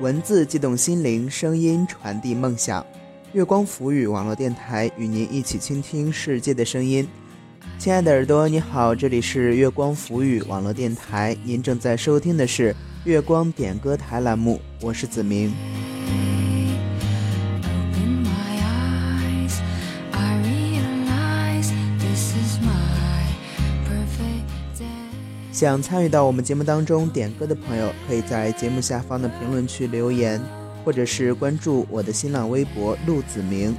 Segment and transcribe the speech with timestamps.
[0.00, 2.84] 文字激动心灵，声音传递梦想。
[3.34, 7.06] 月光浮语网络电台与您一起倾听世界的声音。
[7.78, 12.74] 亲爱的耳朵，你好，这里是月光浮语网络电台，您正在收听的是
[13.04, 15.52] 月光点歌台栏目，我是子明。
[25.60, 30.40] 想参与到我们节目当中点歌的朋友，可以在节目下方的评论区留言，
[30.82, 33.76] 或者是关注我的新浪微博“陆子明”。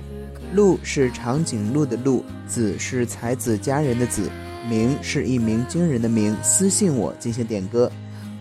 [0.53, 4.29] 陆是长颈鹿的鹿，子是才子佳人的子，
[4.69, 6.37] 明是一鸣惊人的明。
[6.43, 7.91] 私信我进行点歌。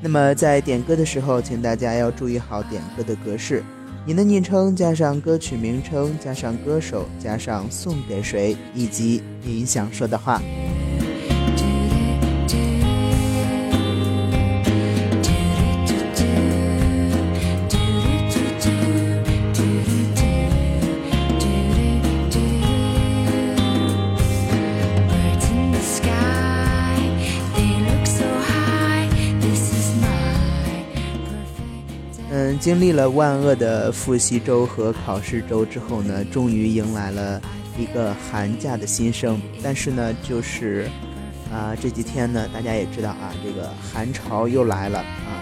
[0.02, 3.64] 那么在点歌的时候，请大家要注意好点歌的格式：
[4.04, 10.42] 您的昵称加上歌曲名称，加上歌手，加上送给谁，以及您想说的话。
[32.60, 37.40] 经历了万恶的复习周和考试周之后呢，终于迎来了
[37.78, 39.40] 一个寒假的新生。
[39.62, 40.86] 但是呢，就是
[41.50, 45.40] 啊，这几天呢，大家也知道啊，这个寒潮又来了啊，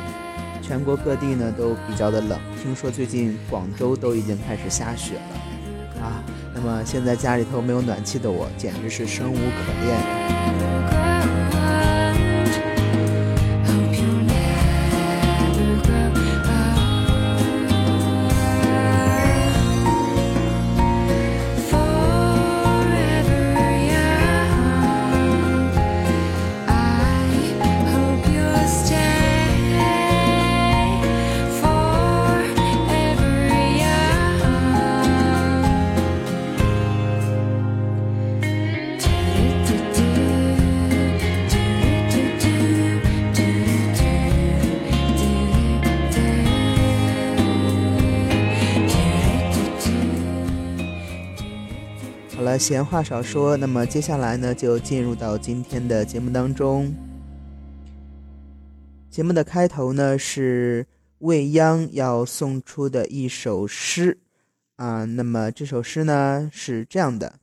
[0.62, 2.38] 全国各地呢都比较的冷。
[2.62, 6.22] 听说最近广州都已经开始下雪了啊。
[6.54, 10.67] 那么现在家里头没有暖气的我，简直是生无可恋。
[52.56, 56.94] 闲话少说，那么接下来呢，就进入到今天的节目当中。
[59.10, 60.86] 节目的开头呢，是
[61.18, 64.16] 未央要送出的一首诗
[64.76, 65.04] 啊。
[65.04, 67.34] 那么这首诗呢，是这样的：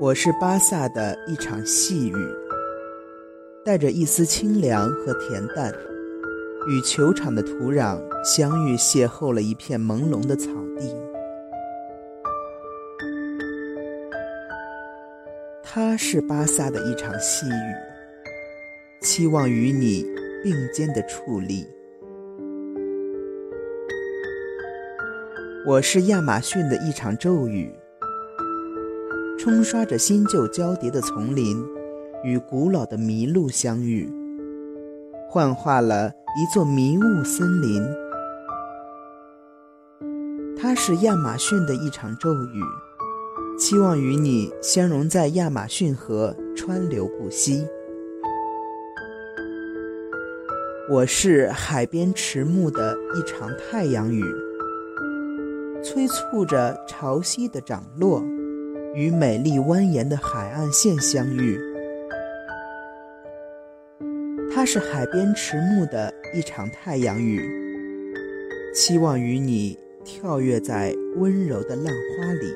[0.00, 2.47] 我是巴萨的一场细雨。
[3.68, 5.70] 带着一丝清凉和恬淡，
[6.70, 10.48] 与球场的土壤相遇，邂逅了一片朦胧的草
[10.78, 10.96] 地。
[15.62, 20.06] 它是巴萨的一场细雨，期望与你
[20.42, 21.66] 并肩的矗立。
[25.66, 27.70] 我是亚马逊的一场骤雨，
[29.38, 31.77] 冲刷着新旧交叠的丛林。
[32.24, 34.12] 与古老的麋鹿相遇，
[35.28, 37.82] 幻化了一座迷雾森林。
[40.60, 42.62] 它是亚马逊的一场骤雨，
[43.56, 47.64] 期望与你相融在亚马逊河，川流不息。
[50.90, 54.24] 我是海边迟暮的一场太阳雨，
[55.84, 58.20] 催促着潮汐的涨落，
[58.94, 61.67] 与美丽蜿蜒的海岸线相遇。
[64.70, 67.40] 是海边迟暮的一场太阳雨，
[68.74, 72.54] 期望与你跳跃在温柔的浪花里。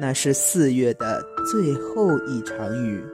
[0.00, 3.04] 那是四月的最后一场雨，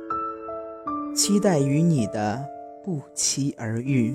[1.13, 2.41] 期待与你的
[2.85, 4.15] 不期而遇。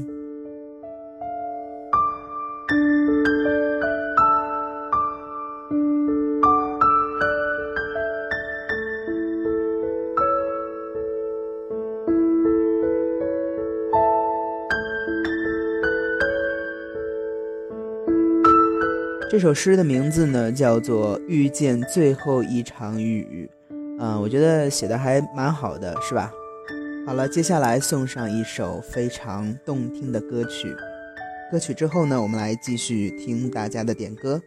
[19.29, 23.47] 这首诗的名字呢，叫做《遇见最后一场雨》，
[24.03, 26.33] 啊，我觉得写的还蛮好的，是吧？
[27.05, 30.75] 好了，接下来送上一首非常动听的歌曲，
[31.51, 34.41] 歌曲之后呢，我们来继续听大家的点歌。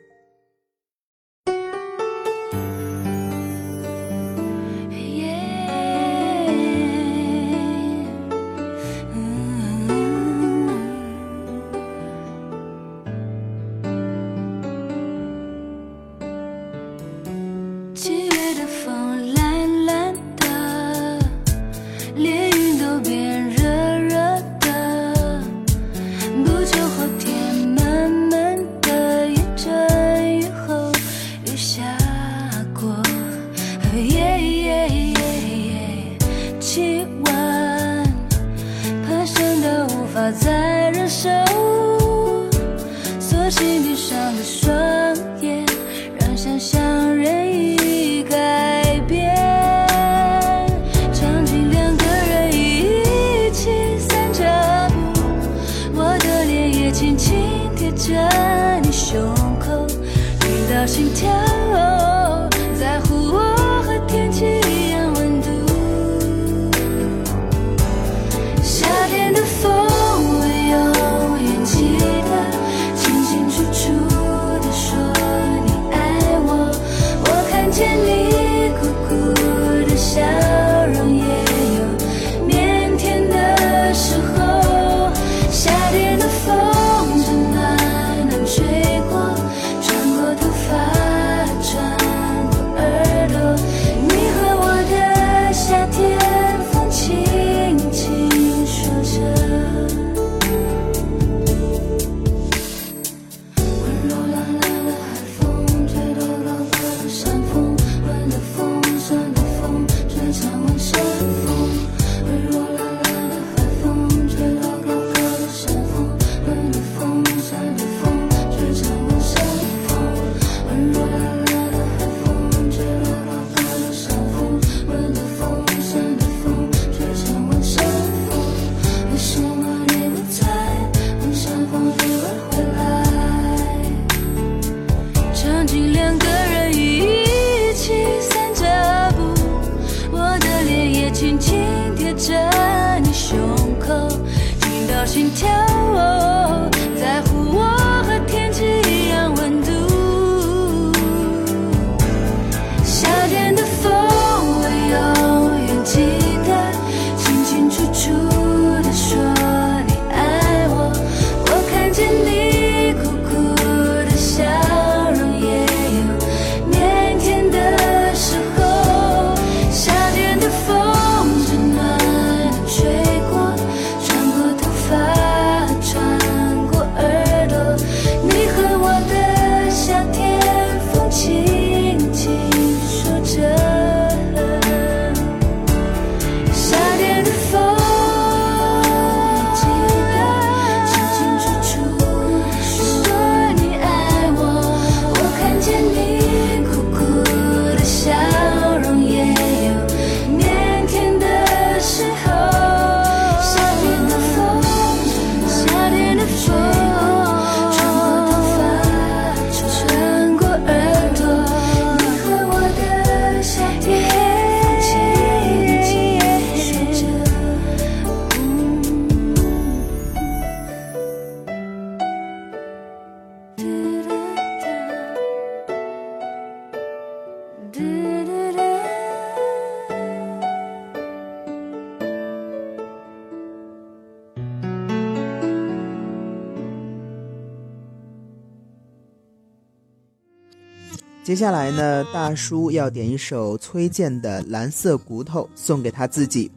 [241.24, 246.50] 接下来呢，大叔要点一首崔健的《蓝色骨头》送给他自己。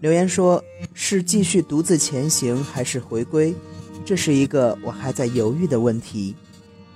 [0.00, 3.54] 留言说：“是继续独自前行，还是回归？
[4.04, 6.36] 这是一个我还在犹豫的问题。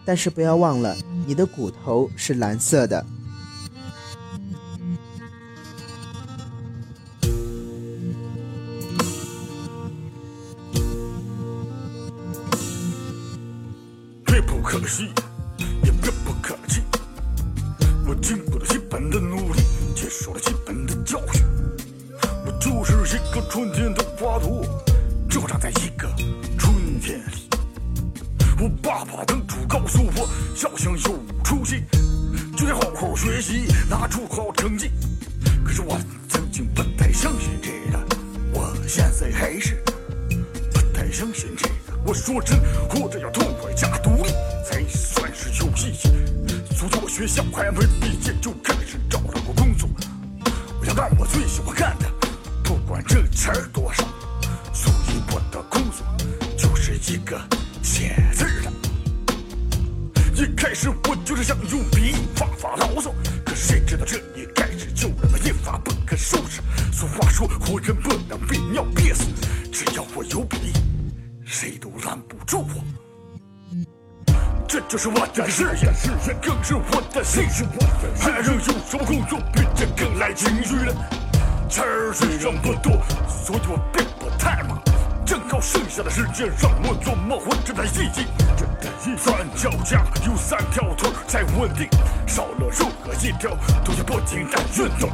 [0.04, 0.94] 但是不要忘了，
[1.26, 3.04] 你的骨头是蓝色的。”
[28.58, 30.28] 我爸爸当初告诉我，
[30.62, 31.84] 要想有出息，
[32.56, 34.90] 就得好好学习，拿出好成绩。
[35.62, 37.98] 可是我曾经不太相信这个，
[38.54, 39.76] 我现在还是
[40.72, 42.00] 不太相信这个。
[42.06, 42.58] 我说真，
[42.88, 44.30] 活着要痛快加独立，
[44.64, 46.08] 才算是有意义。
[46.74, 49.86] 从我学校还没毕业就开始找到过工作，
[50.80, 52.06] 我要干我最喜欢干的，
[52.64, 54.02] 不管挣钱多少。
[54.72, 56.06] 所以我的工作
[56.56, 57.38] 就是一个。
[60.36, 63.10] 一开始我就是想用笔发发牢骚，
[63.42, 66.60] 可谁知道这一开始就让我一发不可收拾。
[66.92, 69.24] 俗话说，活人不能被尿憋死，
[69.72, 70.74] 只要我有笔，
[71.46, 72.58] 谁都拦不住。
[72.58, 73.84] 我。
[74.68, 77.64] 这就是我的事业，事业更是我的兴趣。
[78.20, 80.94] 还能有什么工作比这更来情绪了？
[81.70, 84.78] 词儿虽然不多，所以我并不太忙。
[85.24, 88.10] 正好剩下的时间让我琢磨我这台戏
[89.02, 89.16] 剧。
[89.16, 91.88] 三脚架有三条腿才稳定，
[92.26, 93.50] 少了任何一条
[93.84, 95.10] 都要不停的运动。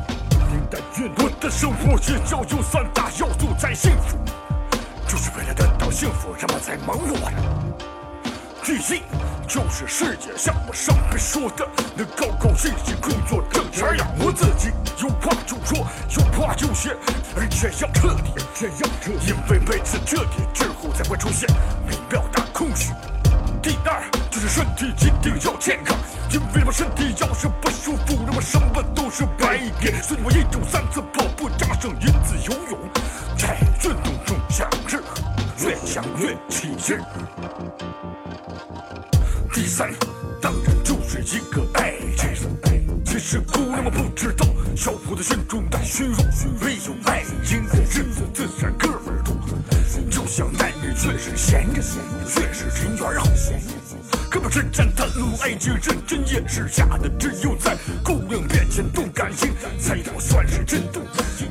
[1.17, 4.17] 我的生活只要有三大要素才幸福，
[5.09, 7.33] 就是为了得到幸福，人们才忙活的。
[8.63, 9.03] 第一，
[9.49, 14.71] 就是世界像我上面说的，能高高兴兴工作挣钱养活自己，
[15.03, 15.87] 有话就说，
[16.17, 16.95] 有话就写，
[17.35, 21.49] 而且要彻底，这样彻底，因为每次彻底之后才会出现
[21.87, 22.93] 美妙的空虚。
[23.63, 25.97] 第二，就是身体一定要健康，
[26.33, 29.93] 因为我身体要是不舒服，那么什么都是白给。
[30.03, 32.79] 所以我一周三次跑步，加上一次游泳，
[33.39, 34.99] 在运动中享受，
[35.65, 36.99] 越想越起劲。
[39.53, 39.93] 第三，
[40.41, 41.92] 当然就是一个爱。
[43.25, 44.45] 是姑娘们不知道，
[44.77, 46.17] 小伙子心中带虚荣，
[46.61, 49.33] 没有爱情的日子自然哥们儿多。
[50.11, 53.27] 就像男人越是闲着，越是人缘好。
[54.29, 61.01] 哥们儿之间谈论爱情，认真也是假的，只有在姑娘面前动感情，才叫算是真的。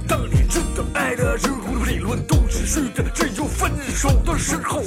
[0.10, 4.82] 当你真的爱的时候，理论都是虚的，只有分手的时候，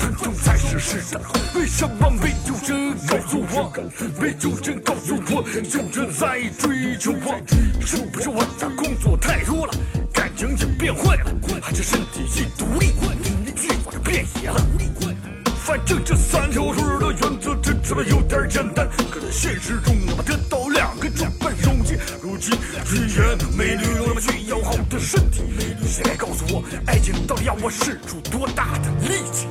[0.00, 1.20] 真正才是实的。
[1.54, 3.72] 为什么没有人告诉我？
[4.20, 7.40] 没有人告诉我，有人在追求我？
[7.84, 9.74] 是不是我的工作太多了，
[10.12, 14.66] 感情也变坏了，还是身体已独立，欲望就变野了？
[15.64, 21.96] 反正这三条腿的原则听起来有点简单，可在现实中，我们得到两个就不容易。
[22.20, 22.52] 如今
[22.90, 25.42] 语言美女那么需要好的身体，
[25.86, 29.46] 谁来告诉我，爱情到底要我使出多大的力气？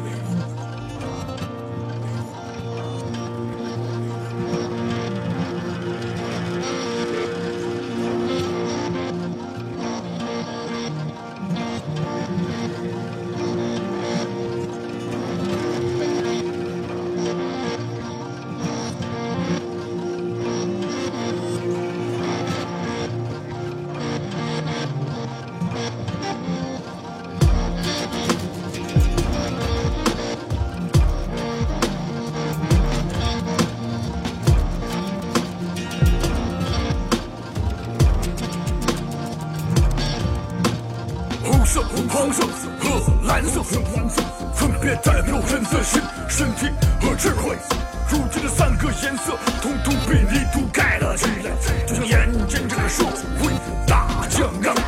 [54.61, 54.83] 酱缸。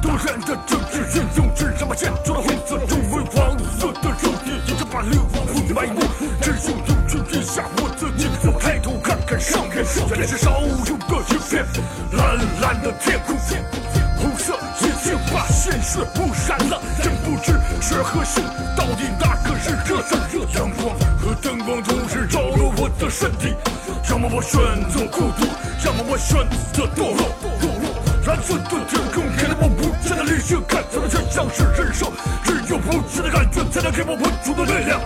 [0.00, 6.00] 多人的政治运用，只让把建筑的红色成为黄色的肉体，已经把流亡混埋没。
[6.40, 11.64] 只有有权之下，我自己才抬头看看上面，原来是少有的一片
[12.12, 13.36] 蓝蓝的天空。
[14.16, 18.42] 红色已经把鲜血污染了，真不知是和性
[18.76, 20.18] 到底哪个是热的？
[20.54, 23.54] 阳光和灯光同时照了我的身体，
[24.10, 24.60] 要么我选
[24.90, 25.46] 择孤独，
[25.84, 26.38] 要么我选
[26.72, 26.86] 择。
[26.96, 27.29] 堕落，
[28.50, 35.00] 蓝色的天空给了我无限的理性，看起来却像是忍受，只有无限的感觉才能给我喷出的力量。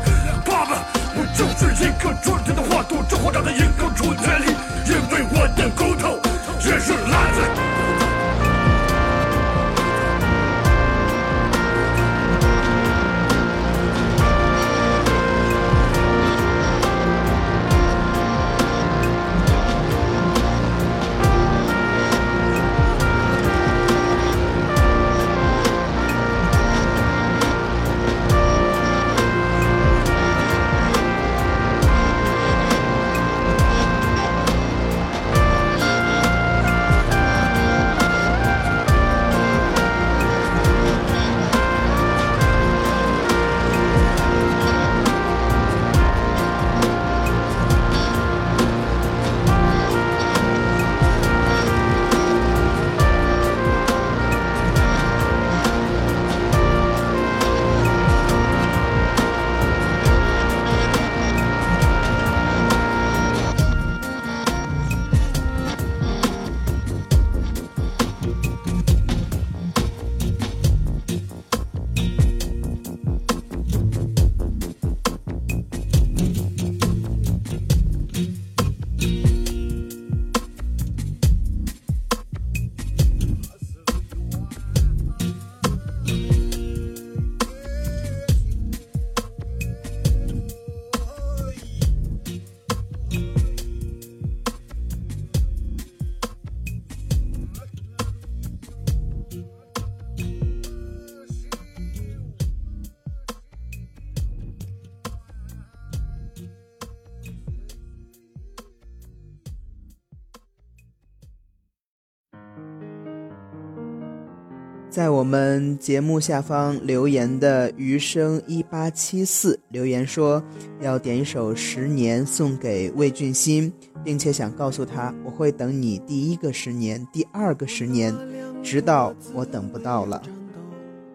[114.94, 120.40] 在我们节目下方留言的余生一八七四留言说，
[120.80, 123.72] 要点一首《十年》送给魏俊新，
[124.04, 128.14] 并且想告诉他，我会等你第一个十年，第二个十年，
[128.62, 130.22] 直到我等不到了。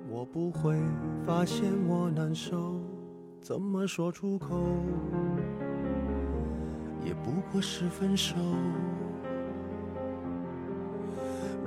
[0.10, 0.76] 我不会
[1.26, 2.82] 发现我难受，
[3.42, 4.62] 怎么说出口，
[7.06, 8.36] 也不过是分手。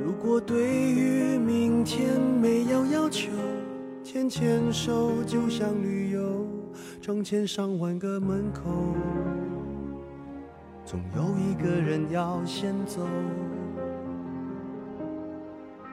[0.04, 3.30] 如果对于明天没有要求，
[4.02, 6.47] 牵牵手就像旅游，
[7.00, 8.62] 成千上万个门口，
[10.85, 13.06] 总有一个人要先走。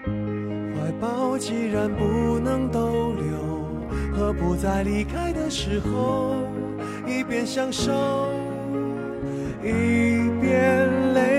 [0.05, 3.37] 怀抱既然不能逗留，
[4.11, 6.35] 何不在离开的时候，
[7.07, 7.91] 一边享受，
[9.63, 11.38] 一边泪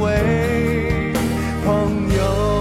[0.00, 1.12] 为
[1.64, 2.54] 朋友。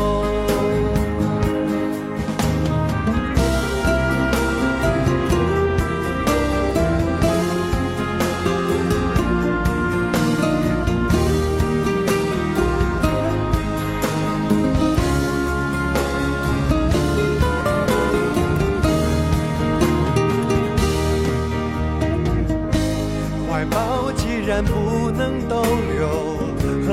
[23.49, 26.42] 怀抱既然不能逗留。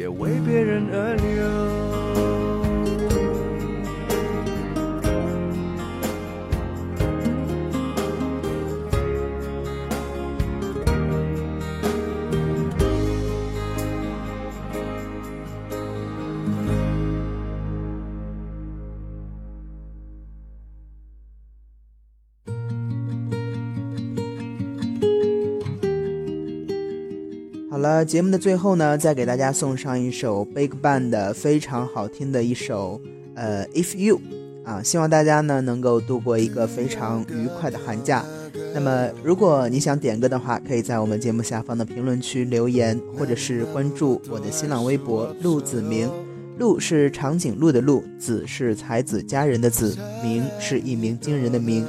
[0.00, 2.09] 也为别人而流。
[27.80, 33.00] 好了，节目的最后呢，再给大家送上一首 BigBang 的非常好听的一首，
[33.34, 34.20] 呃，If You，
[34.64, 38.22] 啊，希望大家呢能够度过一个非常愉快的寒假。
[38.74, 46.06] 那么，如果你想点歌的话，可以在我们节目下方的评论区留言，或者是关注我的新浪微博陆子明。
[46.58, 51.86] 陆是长颈鹿的鹿，子是才子佳人的子，明是一鸣惊人的鸣。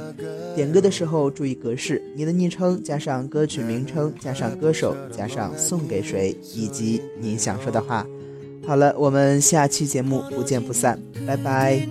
[0.54, 8.06] 点歌的时候注意格式，你的昵称加上歌曲名称加上歌手加上送给谁以及你想说的话。
[8.66, 11.86] 好了，我们下期节目不见不散，拜拜。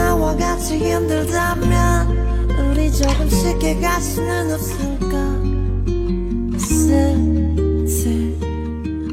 [0.00, 2.08] 나와 같이 힘들다면
[2.58, 5.10] 우리 조금 쉽게 갈 수는 없을까?
[6.58, 8.34] 슬슬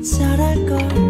[0.01, 1.06] 잘할걸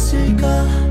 [0.00, 0.89] 않았을까?